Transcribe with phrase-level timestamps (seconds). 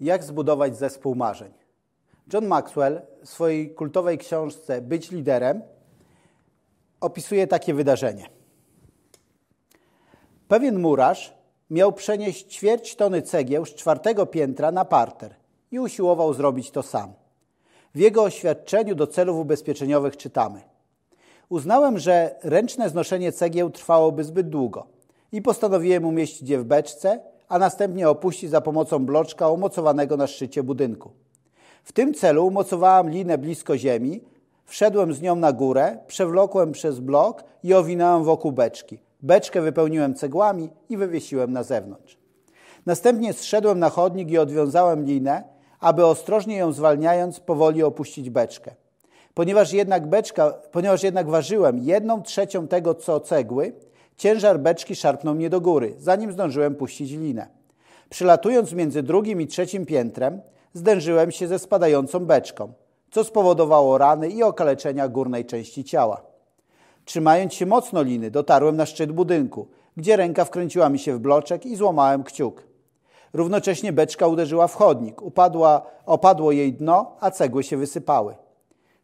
[0.00, 1.52] Jak zbudować zespół marzeń?
[2.32, 5.62] John Maxwell w swojej kultowej książce Być liderem
[7.00, 8.28] opisuje takie wydarzenie.
[10.48, 11.34] Pewien murarz
[11.70, 15.34] miał przenieść ćwierć tony cegieł z czwartego piętra na parter
[15.70, 17.12] i usiłował zrobić to sam.
[17.94, 20.62] W jego oświadczeniu do celów ubezpieczeniowych czytamy:
[21.48, 24.86] Uznałem, że ręczne znoszenie cegieł trwałoby zbyt długo
[25.32, 30.62] i postanowiłem umieścić je w beczce, a następnie opuścić za pomocą bloczka umocowanego na szczycie
[30.62, 31.10] budynku.
[31.84, 34.20] W tym celu umocowałem linę blisko ziemi,
[34.64, 38.98] wszedłem z nią na górę, przewlokłem przez blok i owinąłem wokół beczki.
[39.22, 42.18] Beczkę wypełniłem cegłami i wywiesiłem na zewnątrz.
[42.86, 45.44] Następnie zszedłem na chodnik i odwiązałem linę,
[45.80, 48.74] aby ostrożnie ją zwalniając powoli opuścić beczkę.
[49.34, 53.72] Ponieważ jednak, beczka, ponieważ jednak ważyłem jedną trzecią tego, co cegły,
[54.16, 57.48] ciężar beczki szarpnął mnie do góry, zanim zdążyłem puścić linę.
[58.10, 60.40] Przylatując między drugim i trzecim piętrem,
[60.72, 62.72] zdężyłem się ze spadającą beczką,
[63.10, 66.22] co spowodowało rany i okaleczenia górnej części ciała.
[67.04, 71.66] Trzymając się mocno liny, dotarłem na szczyt budynku, gdzie ręka wkręciła mi się w bloczek
[71.66, 72.62] i złamałem kciuk.
[73.32, 78.34] Równocześnie beczka uderzyła w chodnik, upadła, opadło jej dno, a cegły się wysypały.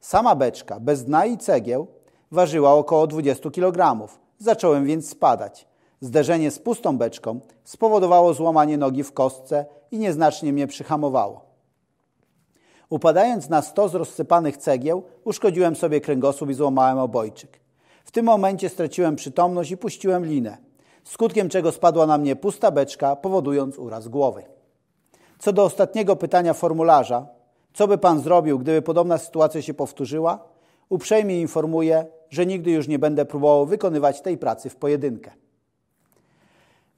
[0.00, 1.86] Sama beczka, bez dna i cegieł,
[2.30, 4.08] ważyła około 20 kg.
[4.42, 5.66] Zacząłem więc spadać.
[6.00, 11.40] Zderzenie z pustą beczką spowodowało złamanie nogi w kostce i nieznacznie mnie przyhamowało.
[12.90, 17.60] Upadając na sto z rozsypanych cegieł, uszkodziłem sobie kręgosłup i złamałem obojczyk.
[18.04, 20.58] W tym momencie straciłem przytomność i puściłem linę,
[21.04, 24.42] skutkiem czego spadła na mnie pusta beczka, powodując uraz głowy.
[25.38, 27.26] Co do ostatniego pytania formularza,
[27.74, 30.44] co by pan zrobił, gdyby podobna sytuacja się powtórzyła?
[30.88, 35.30] Uprzejmie informuję, że nigdy już nie będę próbował wykonywać tej pracy w pojedynkę.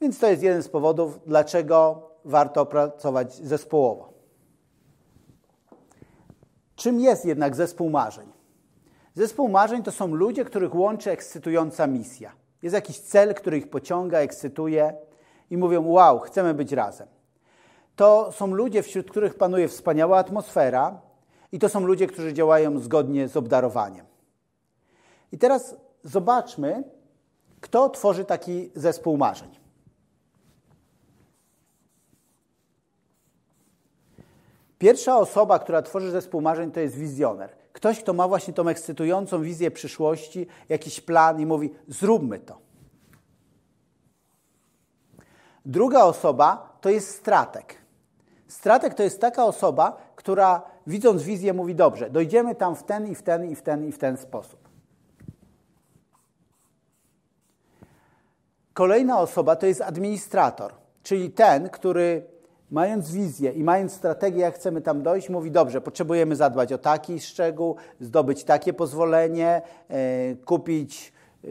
[0.00, 4.12] Więc to jest jeden z powodów, dlaczego warto pracować zespołowo.
[6.76, 8.28] Czym jest jednak zespół marzeń?
[9.14, 12.32] Zespół marzeń to są ludzie, których łączy ekscytująca misja.
[12.62, 14.94] Jest jakiś cel, który ich pociąga, ekscytuje
[15.50, 17.08] i mówią: Wow, chcemy być razem.
[17.96, 21.00] To są ludzie, wśród których panuje wspaniała atmosfera,
[21.52, 24.13] i to są ludzie, którzy działają zgodnie z obdarowaniem.
[25.34, 26.84] I teraz zobaczmy,
[27.60, 29.58] kto tworzy taki zespół marzeń.
[34.78, 37.50] Pierwsza osoba, która tworzy zespół marzeń, to jest wizjoner.
[37.72, 42.58] Ktoś, kto ma właśnie tą ekscytującą wizję przyszłości, jakiś plan i mówi: zróbmy to.
[45.66, 47.74] Druga osoba to jest strateg.
[48.48, 53.14] Strateg to jest taka osoba, która widząc wizję mówi: dobrze, dojdziemy tam w ten i
[53.14, 54.63] w ten i w ten i w ten sposób.
[58.74, 62.22] Kolejna osoba to jest administrator, czyli ten, który
[62.70, 67.20] mając wizję i mając strategię, jak chcemy tam dojść, mówi: Dobrze, potrzebujemy zadbać o taki
[67.20, 71.12] szczegół, zdobyć takie pozwolenie, e, kupić
[71.44, 71.48] e,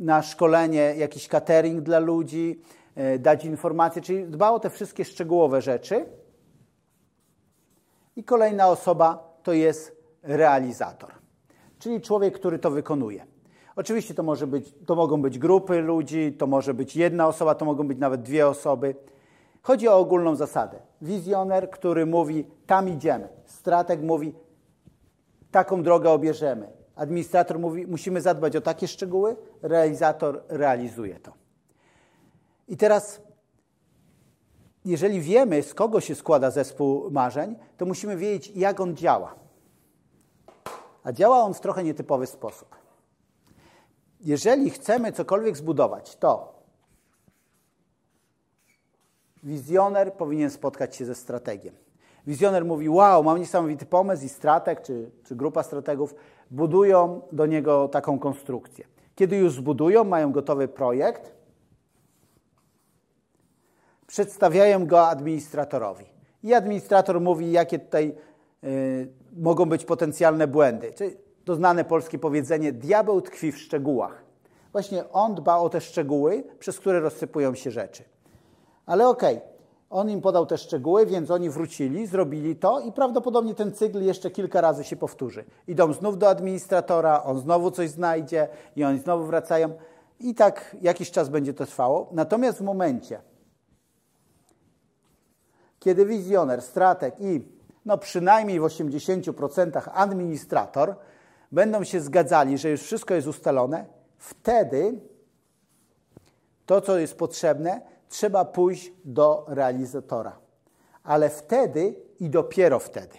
[0.00, 2.60] na szkolenie jakiś catering dla ludzi,
[2.94, 6.06] e, dać informacje, czyli dba o te wszystkie szczegółowe rzeczy.
[8.16, 11.10] I kolejna osoba to jest realizator,
[11.78, 13.33] czyli człowiek, który to wykonuje.
[13.76, 17.64] Oczywiście to, może być, to mogą być grupy ludzi, to może być jedna osoba, to
[17.64, 18.94] mogą być nawet dwie osoby.
[19.62, 20.78] Chodzi o ogólną zasadę.
[21.02, 23.28] Wizjoner, który mówi, tam idziemy.
[23.44, 24.34] Strateg mówi,
[25.50, 26.68] taką drogę obierzemy.
[26.96, 29.36] Administrator mówi, musimy zadbać o takie szczegóły.
[29.62, 31.32] Realizator realizuje to.
[32.68, 33.20] I teraz,
[34.84, 39.34] jeżeli wiemy, z kogo się składa zespół marzeń, to musimy wiedzieć, jak on działa.
[41.04, 42.83] A działa on w trochę nietypowy sposób.
[44.24, 46.62] Jeżeli chcemy cokolwiek zbudować, to
[49.42, 51.74] wizjoner powinien spotkać się ze strategiem.
[52.26, 56.14] Wizjoner mówi: Wow, mam niesamowity pomysł, i strateg czy, czy grupa strategów
[56.50, 58.84] budują do niego taką konstrukcję.
[59.14, 61.34] Kiedy już zbudują, mają gotowy projekt,
[64.06, 66.04] przedstawiają go administratorowi.
[66.42, 68.14] I administrator mówi, jakie tutaj
[68.64, 70.92] y, mogą być potencjalne błędy.
[70.92, 74.24] Czyli to znane polskie powiedzenie: diabeł tkwi w szczegółach.
[74.72, 78.04] Właśnie on dba o te szczegóły, przez które rozsypują się rzeczy.
[78.86, 79.48] Ale okej, okay,
[79.90, 84.30] on im podał te szczegóły, więc oni wrócili, zrobili to i prawdopodobnie ten cykl jeszcze
[84.30, 85.44] kilka razy się powtórzy.
[85.68, 89.76] Idą znów do administratora, on znowu coś znajdzie i oni znowu wracają.
[90.20, 92.08] I tak jakiś czas będzie to trwało.
[92.12, 93.20] Natomiast w momencie,
[95.78, 97.48] kiedy wizjoner, strateg i
[97.84, 100.94] no przynajmniej w 80% administrator
[101.52, 103.84] będą się zgadzali, że już wszystko jest ustalone,
[104.18, 105.00] wtedy
[106.66, 110.38] to, co jest potrzebne, trzeba pójść do realizatora.
[111.02, 113.18] ale wtedy i dopiero wtedy.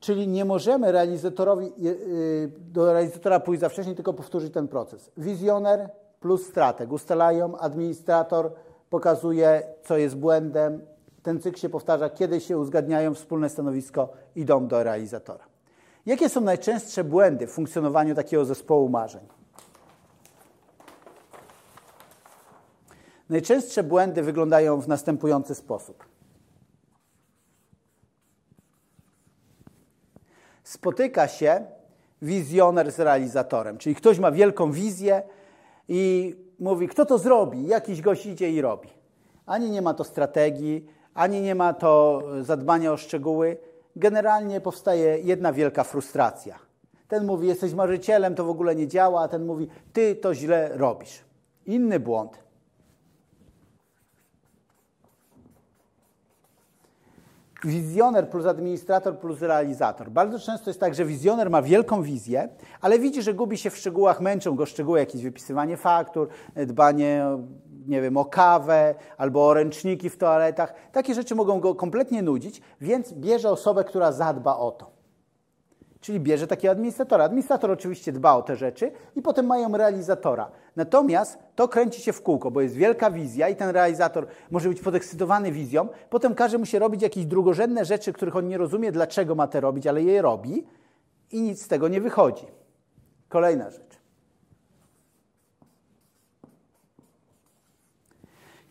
[0.00, 5.10] Czyli nie możemy realizatorowi, y, do realizatora pójść za wcześnie, tylko powtórzyć ten proces.
[5.16, 5.90] Wizjoner
[6.20, 8.52] plus strateg ustalają, administrator
[8.90, 10.86] pokazuje, co jest błędem.
[11.22, 15.44] Ten cykl się powtarza, kiedy się uzgadniają wspólne stanowisko, idą do realizatora.
[16.06, 19.28] Jakie są najczęstsze błędy w funkcjonowaniu takiego zespołu marzeń?
[23.28, 26.04] Najczęstsze błędy wyglądają w następujący sposób.
[30.62, 31.66] Spotyka się
[32.22, 35.22] wizjoner z realizatorem, czyli ktoś ma wielką wizję
[35.88, 37.66] i mówi, kto to zrobi?
[37.66, 38.88] Jakiś gość idzie i robi.
[39.46, 43.56] Ani nie ma to strategii, ani nie ma to zadbania o szczegóły.
[43.96, 46.58] Generalnie powstaje jedna wielka frustracja.
[47.08, 50.70] Ten mówi, jesteś marzycielem, to w ogóle nie działa, a ten mówi, ty to źle
[50.76, 51.24] robisz.
[51.66, 52.46] Inny błąd.
[57.64, 60.10] wizjoner plus administrator plus realizator.
[60.10, 62.48] Bardzo często jest tak, że wizjoner ma wielką wizję,
[62.80, 66.28] ale widzi, że gubi się w szczegółach, męczą go szczegóły, jakieś wypisywanie faktur,
[66.66, 67.26] dbanie
[67.88, 70.74] nie wiem, o kawę albo o ręczniki w toaletach.
[70.92, 74.96] Takie rzeczy mogą go kompletnie nudzić, więc bierze osobę, która zadba o to.
[76.00, 77.24] Czyli bierze takiego administratora.
[77.24, 80.50] Administrator oczywiście dba o te rzeczy i potem mają realizatora.
[80.76, 84.80] Natomiast to kręci się w kółko, bo jest wielka wizja i ten realizator może być
[84.80, 85.88] podekscytowany wizją.
[86.10, 89.60] Potem każe mu się robić jakieś drugorzędne rzeczy, których on nie rozumie, dlaczego ma te
[89.60, 90.66] robić, ale je robi
[91.32, 92.46] i nic z tego nie wychodzi.
[93.28, 93.85] Kolejna rzecz.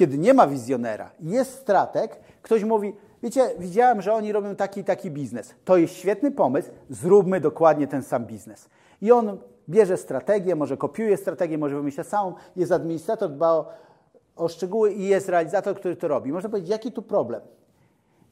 [0.00, 2.92] Kiedy nie ma wizjonera, jest strateg, ktoś mówi,
[3.22, 5.54] wiecie, widziałem, że oni robią taki taki biznes.
[5.64, 8.68] To jest świetny pomysł, zróbmy dokładnie ten sam biznes.
[9.02, 9.38] I on
[9.68, 13.72] bierze strategię, może kopiuje strategię, może wymyśla samą, jest administrator, dba o,
[14.36, 16.32] o szczegóły i jest realizator, który to robi.
[16.32, 17.40] Można powiedzieć, jaki tu problem?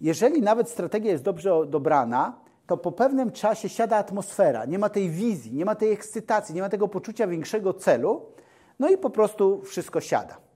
[0.00, 5.10] Jeżeli nawet strategia jest dobrze dobrana, to po pewnym czasie siada atmosfera, nie ma tej
[5.10, 8.22] wizji, nie ma tej ekscytacji, nie ma tego poczucia większego celu,
[8.78, 10.47] no i po prostu wszystko siada.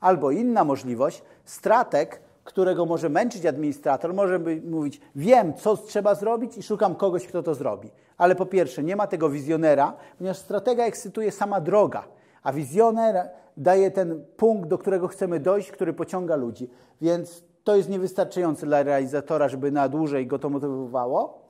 [0.00, 6.62] Albo inna możliwość, strateg, którego może męczyć administrator, może mówić, wiem, co trzeba zrobić i
[6.62, 7.90] szukam kogoś, kto to zrobi.
[8.16, 12.04] Ale po pierwsze, nie ma tego wizjonera, ponieważ stratega ekscytuje sama droga,
[12.42, 16.70] a wizjoner daje ten punkt, do którego chcemy dojść, który pociąga ludzi.
[17.00, 21.40] Więc to jest niewystarczające dla realizatora, żeby na dłużej go to motywowało.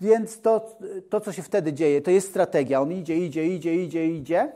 [0.00, 0.76] Więc to,
[1.08, 2.80] to, co się wtedy dzieje, to jest strategia.
[2.80, 4.52] On idzie, idzie, idzie, idzie, idzie.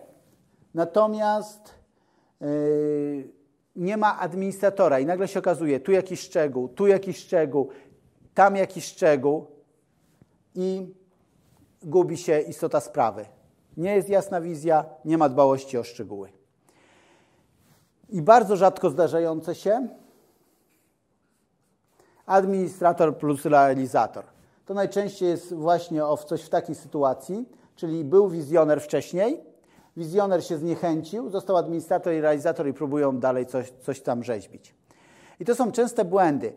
[0.74, 1.77] Natomiast
[3.76, 7.68] nie ma administratora i nagle się okazuje, tu jakiś szczegół, tu jakiś szczegół,
[8.34, 9.46] tam jakiś szczegół
[10.54, 10.94] i
[11.82, 13.24] gubi się istota sprawy.
[13.76, 16.28] Nie jest jasna wizja, nie ma dbałości o szczegóły.
[18.08, 19.88] I bardzo rzadko zdarzające się
[22.26, 24.24] administrator plus realizator.
[24.66, 29.40] To najczęściej jest właśnie o coś w takiej sytuacji, czyli był wizjoner wcześniej,
[29.98, 34.74] Wizjoner się zniechęcił, został administrator i realizator i próbują dalej coś, coś tam rzeźbić.
[35.40, 36.52] I to są częste błędy e,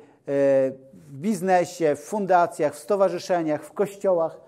[0.94, 4.42] w biznesie, w fundacjach, w stowarzyszeniach, w kościołach.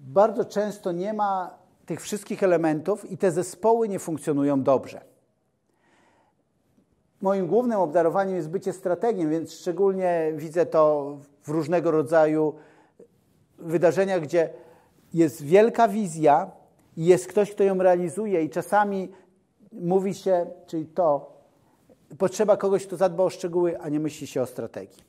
[0.00, 5.00] Bardzo często nie ma tych wszystkich elementów i te zespoły nie funkcjonują dobrze.
[7.20, 12.54] Moim głównym obdarowaniem jest bycie strategiem, więc szczególnie widzę to w różnego rodzaju
[13.58, 14.50] wydarzeniach, gdzie
[15.14, 16.57] jest wielka wizja,
[16.98, 19.12] i jest ktoś, kto ją realizuje, i czasami
[19.72, 21.32] mówi się, czyli to,
[22.18, 25.02] potrzeba kogoś, kto zadba o szczegóły, a nie myśli się o strategii.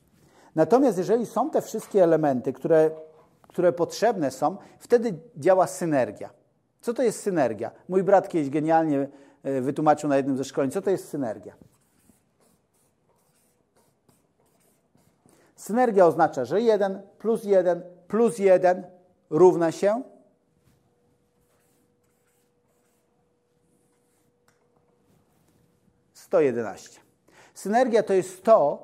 [0.55, 2.91] Natomiast jeżeli są te wszystkie elementy, które,
[3.41, 6.29] które potrzebne są, wtedy działa synergia.
[6.81, 7.71] Co to jest synergia?
[7.89, 9.07] Mój brat kiedyś genialnie
[9.43, 11.53] e, wytłumaczył na jednym ze szkoleń, co to jest synergia.
[15.55, 18.83] Synergia oznacza, że 1 plus 1 plus 1
[19.29, 20.03] równa się
[26.29, 26.99] 111.
[27.53, 28.83] Synergia to jest to,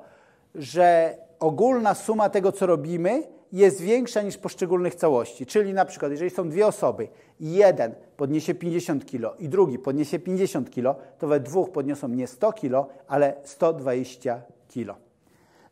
[0.54, 3.22] że ogólna suma tego, co robimy,
[3.52, 5.46] jest większa niż poszczególnych całości.
[5.46, 7.08] Czyli na przykład, jeżeli są dwie osoby
[7.40, 12.26] i jeden podniesie 50 kg i drugi podniesie 50 kg, to we dwóch podniosą nie
[12.26, 14.42] 100 kg, ale 120
[14.74, 14.96] kg.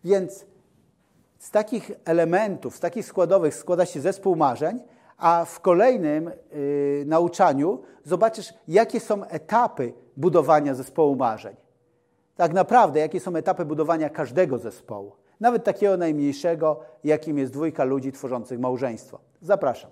[0.05, 0.47] Więc
[1.39, 4.81] z takich elementów, z takich składowych składa się zespół marzeń,
[5.19, 11.64] a w kolejnym yy, nauczaniu zobaczysz, jakie są etapy budowania zespołu marzeń
[12.37, 18.13] tak naprawdę, jakie są etapy budowania każdego zespołu, nawet takiego najmniejszego, jakim jest dwójka ludzi
[18.13, 19.19] tworzących małżeństwo.
[19.41, 19.91] Zapraszam.